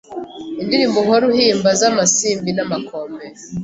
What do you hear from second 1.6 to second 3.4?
z’amasimbi n'Amakombe